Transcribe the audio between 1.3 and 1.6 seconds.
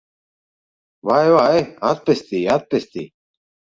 vai!